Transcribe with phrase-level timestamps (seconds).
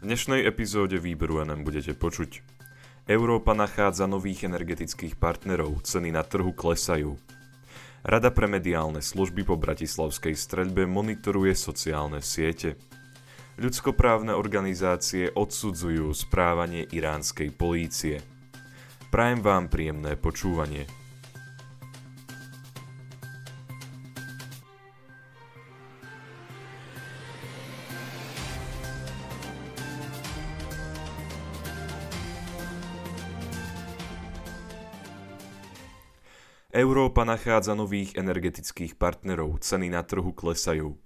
[0.00, 2.40] V dnešnej epizóde výberu NM budete počuť.
[3.04, 7.20] Európa nachádza nových energetických partnerov, ceny na trhu klesajú.
[8.00, 12.80] Rada pre mediálne služby po bratislavskej streľbe monitoruje sociálne siete.
[13.60, 18.24] Ľudskoprávne organizácie odsudzujú správanie iránskej polície.
[19.12, 20.88] Prajem vám príjemné počúvanie.
[36.80, 40.96] Európa nachádza nových energetických partnerov, ceny na trhu klesajú.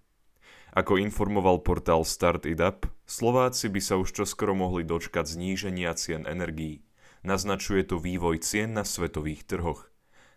[0.70, 6.30] Ako informoval portál Start It Up, Slováci by sa už čoskoro mohli dočkať zníženia cien
[6.30, 6.86] energií.
[7.26, 9.90] Naznačuje to vývoj cien na svetových trhoch.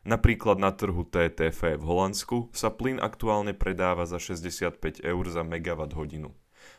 [0.08, 5.92] Napríklad na trhu TTF v Holandsku sa plyn aktuálne predáva za 65 eur za megawatt
[6.00, 6.32] hodinu.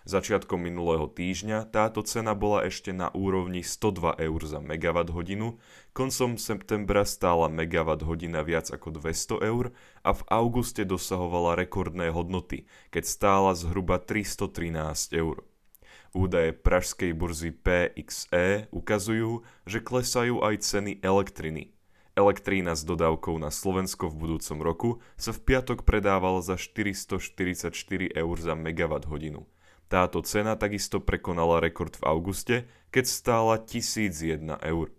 [0.09, 5.61] Začiatkom minulého týždňa táto cena bola ešte na úrovni 102 eur za megawatt hodinu,
[5.93, 12.65] koncom septembra stála megawatt hodina viac ako 200 eur a v auguste dosahovala rekordné hodnoty,
[12.89, 15.45] keď stála zhruba 313 eur.
[16.17, 21.77] Údaje pražskej burzy PXE ukazujú, že klesajú aj ceny elektriny.
[22.19, 27.71] Elektrína s dodávkou na Slovensko v budúcom roku sa v piatok predávala za 444
[28.11, 29.47] eur za megawatt hodinu.
[29.87, 32.57] Táto cena takisto prekonala rekord v auguste,
[32.91, 34.91] keď stála 1001 eur.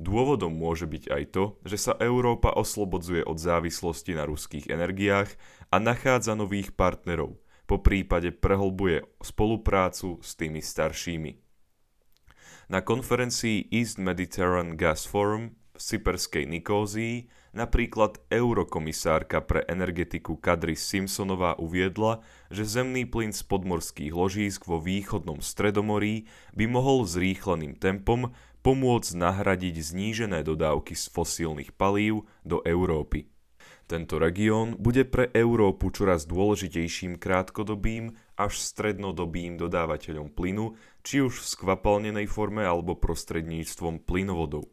[0.00, 5.36] Dôvodom môže byť aj to, že sa Európa oslobodzuje od závislosti na ruských energiách
[5.68, 7.36] a nachádza nových partnerov,
[7.68, 11.36] po prípade prehlbuje spoluprácu s tými staršími.
[12.72, 21.52] Na konferencii East Mediterranean Gas Forum v cyperskej Nikózii Napríklad eurokomisárka pre energetiku Kadri Simpsonová
[21.60, 26.24] uviedla, že zemný plyn z podmorských ložísk vo východnom Stredomorí
[26.56, 28.32] by mohol zrýchleným tempom
[28.64, 33.28] pomôcť nahradiť znížené dodávky z fosílnych palív do Európy.
[33.84, 40.72] Tento región bude pre Európu čoraz dôležitejším krátkodobým až strednodobým dodávateľom plynu,
[41.04, 44.72] či už v skvapalnenej forme alebo prostredníctvom plynovodov.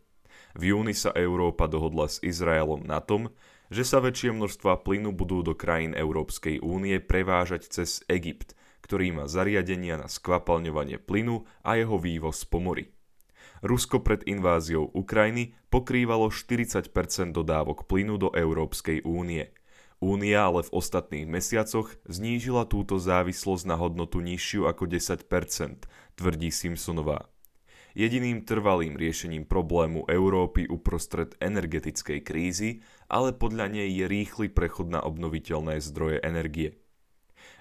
[0.59, 3.31] V júni sa Európa dohodla s Izraelom na tom,
[3.71, 9.31] že sa väčšie množstva plynu budú do krajín Európskej únie prevážať cez Egypt, ktorý má
[9.31, 12.91] zariadenia na skvapalňovanie plynu a jeho vývoz po mori.
[13.63, 16.91] Rusko pred inváziou Ukrajiny pokrývalo 40%
[17.31, 19.55] dodávok plynu do Európskej únie.
[20.03, 25.87] Únia ale v ostatných mesiacoch znížila túto závislosť na hodnotu nižšiu ako 10%
[26.19, 27.31] tvrdí Simpsonová.
[27.97, 35.01] Jediným trvalým riešením problému Európy uprostred energetickej krízy ale podľa nej je rýchly prechod na
[35.01, 36.77] obnoviteľné zdroje energie.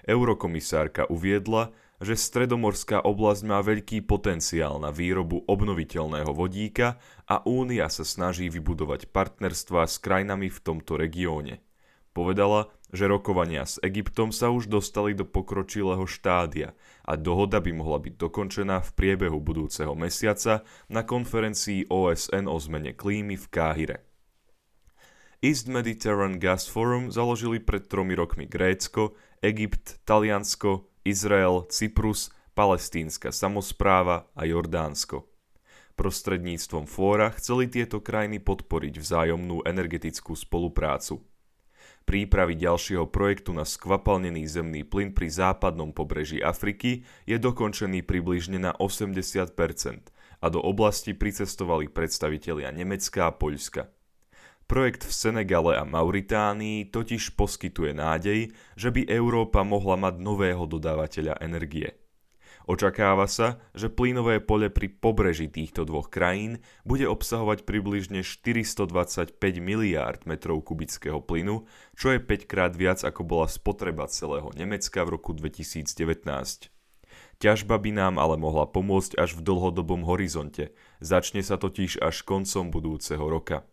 [0.05, 8.07] Eurokomisárka uviedla, že stredomorská oblasť má veľký potenciál na výrobu obnoviteľného vodíka a Únia sa
[8.07, 11.59] snaží vybudovať partnerstva s krajinami v tomto regióne.
[12.15, 16.73] Povedala, že rokovania s Egyptom sa už dostali do pokročilého štádia
[17.05, 22.97] a dohoda by mohla byť dokončená v priebehu budúceho mesiaca na konferencii OSN o zmene
[22.97, 23.97] klímy v Káhire.
[25.39, 34.27] East Mediterranean Gas Forum založili pred tromi rokmi Grécko, Egypt, Taliansko, Izrael, Cyprus, Palestínska samozpráva
[34.35, 35.23] a Jordánsko.
[35.95, 41.23] Prostredníctvom fóra chceli tieto krajiny podporiť vzájomnú energetickú spoluprácu
[42.09, 48.73] prípravy ďalšieho projektu na skvapalnený zemný plyn pri západnom pobreží Afriky je dokončený približne na
[48.73, 49.53] 80%
[50.41, 53.93] a do oblasti pricestovali predstavitelia Nemecka a Poľska.
[54.65, 61.37] Projekt v Senegale a Mauritánii totiž poskytuje nádej, že by Európa mohla mať nového dodávateľa
[61.45, 61.93] energie.
[62.69, 70.29] Očakáva sa, že plynové pole pri pobreží týchto dvoch krajín bude obsahovať približne 425 miliárd
[70.29, 71.65] metrov kubického plynu,
[71.97, 75.89] čo je 5 krát viac ako bola spotreba celého Nemecka v roku 2019.
[77.41, 80.69] Ťažba by nám ale mohla pomôcť až v dlhodobom horizonte,
[81.01, 83.65] začne sa totiž až koncom budúceho roka.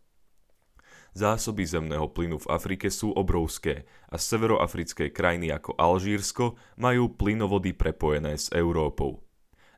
[1.17, 8.37] Zásoby zemného plynu v Afrike sú obrovské a severoafrické krajiny ako Alžírsko majú plynovody prepojené
[8.37, 9.25] s Európou.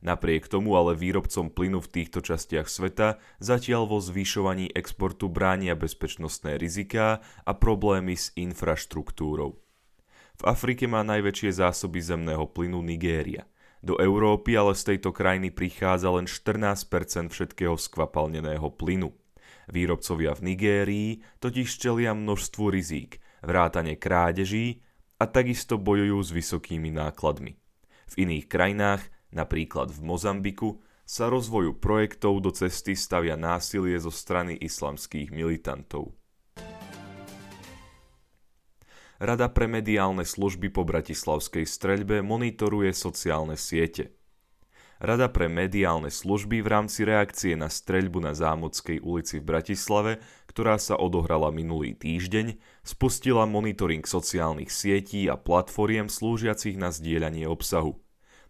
[0.02, 6.58] Napriek tomu ale výrobcom plynu v týchto častiach sveta zatiaľ vo zvyšovaní exportu bránia bezpečnostné
[6.58, 9.62] riziká a problémy s infraštruktúrou.
[10.38, 13.46] V Afrike má najväčšie zásoby zemného plynu Nigéria.
[13.78, 19.14] Do Európy ale z tejto krajiny prichádza len 14% všetkého skvapalneného plynu.
[19.68, 21.10] Výrobcovia v Nigérii
[21.42, 24.80] totiž čelia množstvu rizík, vrátane krádeží
[25.20, 27.56] a takisto bojujú s vysokými nákladmi.
[28.08, 34.56] V iných krajinách Napríklad v Mozambiku sa rozvoju projektov do cesty stavia násilie zo strany
[34.56, 36.16] islamských militantov.
[39.18, 44.14] Rada pre mediálne služby po bratislavskej streľbe monitoruje sociálne siete.
[44.98, 50.18] Rada pre mediálne služby v rámci reakcie na streľbu na Zámodskej ulici v Bratislave,
[50.50, 58.02] ktorá sa odohrala minulý týždeň, spustila monitoring sociálnych sietí a platformiem slúžiacich na zdieľanie obsahu.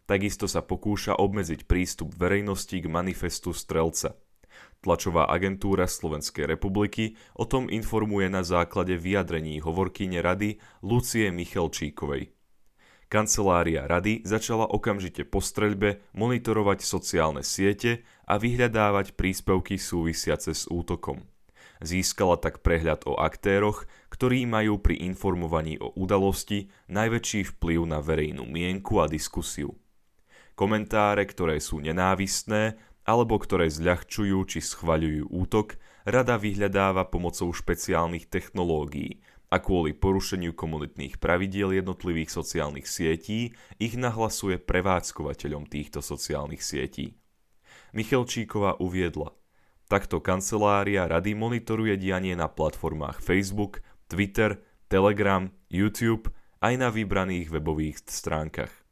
[0.09, 4.17] Takisto sa pokúša obmedziť prístup verejnosti k manifestu strelca–
[4.79, 12.38] Tlačová agentúra Slovenskej republiky o tom informuje na základe vyjadrení hovorkyne rady Lucie Michalčíkovej.
[13.09, 21.25] Kancelária rady začala okamžite po streľbe monitorovať sociálne siete a vyhľadávať príspevky súvisiace s útokom.
[21.81, 28.45] Získala tak prehľad o aktéroch, ktorí majú pri informovaní o udalosti najväčší vplyv na verejnú
[28.45, 29.73] mienku a diskusiu.
[30.53, 32.77] Komentáre, ktoré sú nenávistné
[33.09, 41.17] alebo ktoré zľahčujú či schvaľujú útok, rada vyhľadáva pomocou špeciálnych technológií a kvôli porušeniu komunitných
[41.17, 47.17] pravidiel jednotlivých sociálnych sietí ich nahlasuje prevádzkovateľom týchto sociálnych sietí.
[47.97, 49.33] Michalčíková uviedla,
[49.89, 54.61] takto kancelária rady monitoruje dianie na platformách Facebook, Twitter,
[54.93, 56.29] Telegram, YouTube
[56.61, 58.88] aj na vybraných webových stránkach.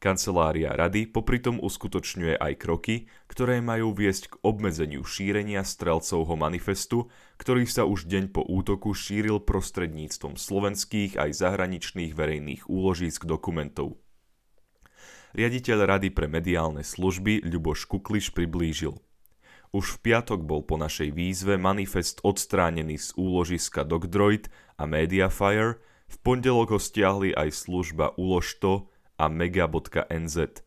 [0.00, 7.68] Kancelária rady popritom uskutočňuje aj kroky, ktoré majú viesť k obmedzeniu šírenia strelcovho manifestu, ktorý
[7.68, 14.00] sa už deň po útoku šíril prostredníctvom slovenských aj zahraničných verejných úložísk dokumentov.
[15.36, 18.96] Riaditeľ Rady pre mediálne služby Ľuboš Kukliš priblížil.
[19.70, 24.48] Už v piatok bol po našej výzve manifest odstránený z úložiska Dogdroid
[24.80, 25.76] a Mediafire,
[26.10, 28.89] v pondelok ho stiahli aj služba Uložto
[29.20, 30.64] a mega.nz.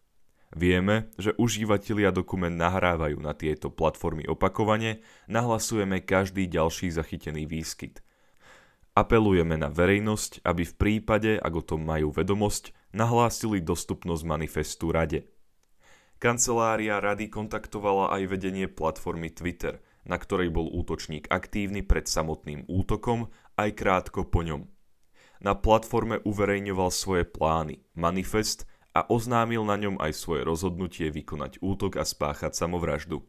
[0.53, 8.05] Vieme, že užívateľia dokument nahrávajú na tieto platformy opakovane, nahlasujeme každý ďalší zachytený výskyt.
[8.93, 15.25] Apelujeme na verejnosť, aby v prípade, ak o tom majú vedomosť, nahlásili dostupnosť manifestu Rade.
[16.21, 23.33] Kancelária Rady kontaktovala aj vedenie platformy Twitter, na ktorej bol útočník aktívny pred samotným útokom
[23.57, 24.72] aj krátko po ňom
[25.43, 28.63] na platforme uverejňoval svoje plány, manifest
[28.95, 33.21] a oznámil na ňom aj svoje rozhodnutie vykonať útok a spáchať samovraždu.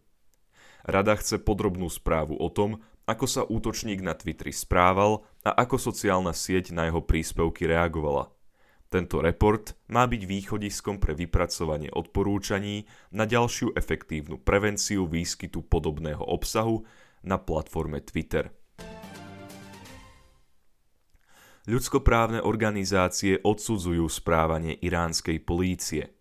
[0.86, 6.32] Rada chce podrobnú správu o tom, ako sa útočník na Twitteri správal a ako sociálna
[6.32, 8.32] sieť na jeho príspevky reagovala.
[8.88, 16.86] Tento report má byť východiskom pre vypracovanie odporúčaní na ďalšiu efektívnu prevenciu výskytu podobného obsahu
[17.26, 18.54] na platforme Twitter.
[21.64, 26.12] Ľudskoprávne organizácie odsudzujú správanie iránskej polície.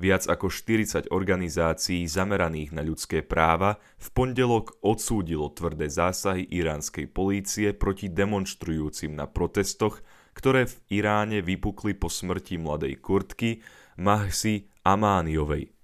[0.00, 7.76] Viac ako 40 organizácií zameraných na ľudské práva v pondelok odsúdilo tvrdé zásahy iránskej polície
[7.76, 10.00] proti demonstrujúcim na protestoch,
[10.32, 13.60] ktoré v Iráne vypukli po smrti mladej kurtky
[14.00, 15.74] Mahsi Amániovej.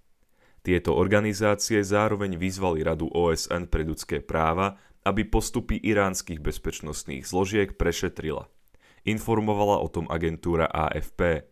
[0.65, 8.51] Tieto organizácie zároveň vyzvali Radu OSN pre ľudské práva, aby postupy iránskych bezpečnostných zložiek prešetrila
[9.07, 11.47] informovala o tom agentúra AFP.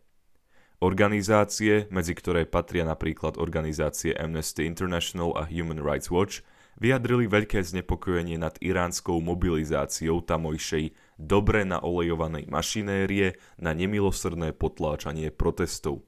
[0.83, 6.43] Organizácie, medzi ktoré patria napríklad organizácie Amnesty International a Human Rights Watch,
[6.77, 16.03] vyjadrili veľké znepokojenie nad iránskou mobilizáciou tamojšej dobre naolejovanej mašinérie na nemilosrdné potláčanie protestov.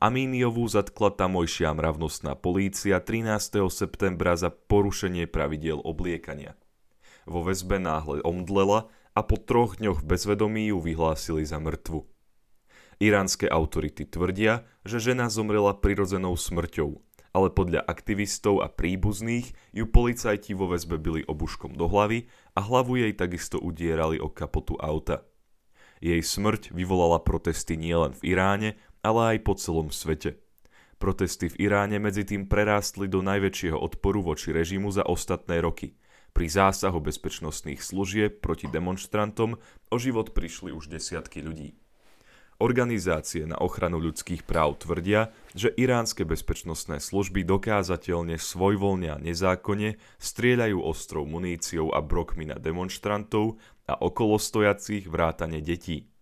[0.00, 3.60] Amíniovú zatkla tamojšia mravnostná polícia 13.
[3.68, 6.56] septembra za porušenie pravidiel obliekania.
[7.28, 12.06] Vo väzbe náhle omdlela a po troch dňoch bezvedomí ju vyhlásili za mŕtvu.
[13.00, 17.00] Iránske autority tvrdia, že žena zomrela prirodzenou smrťou,
[17.32, 23.00] ale podľa aktivistov a príbuzných ju policajti vo väzbe byli obuškom do hlavy a hlavu
[23.00, 25.24] jej takisto udierali o kapotu auta.
[26.00, 30.36] Jej smrť vyvolala protesty nielen v Iráne, ale aj po celom svete.
[31.00, 35.96] Protesty v Iráne medzi tým prerástli do najväčšieho odporu voči režimu za ostatné roky–
[36.30, 39.58] pri zásahu bezpečnostných služieb proti demonstrantom
[39.90, 41.76] o život prišli už desiatky ľudí.
[42.60, 50.76] Organizácie na ochranu ľudských práv tvrdia, že iránske bezpečnostné služby dokázateľne svojvoľne a nezákonne strieľajú
[50.84, 53.56] ostrou muníciou a brokmi na demonstrantov
[53.88, 56.12] a okolostojacích vrátane detí.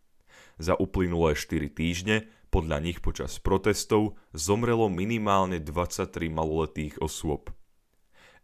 [0.63, 7.51] Za uplynulé 4 týždne podľa nich počas protestov zomrelo minimálne 23 maloletých osôb.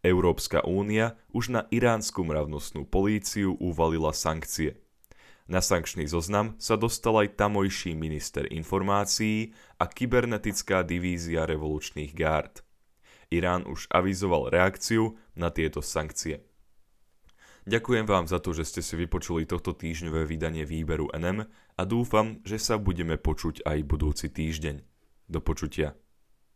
[0.04, 4.76] Európska únia už na iránsku mravnostnú políciu uvalila sankcie.
[5.48, 12.60] Na sankčný zoznam sa dostal aj tamojší minister informácií a kybernetická divízia revolučných gárd.
[13.32, 16.44] Irán už avizoval reakciu na tieto sankcie.
[17.64, 21.48] Ďakujem vám za to, že ste si vypočuli tohto týždňové vydanie výberu NM
[21.80, 24.84] a dúfam, že sa budeme počuť aj budúci týždeň.
[25.32, 25.96] Do počutia.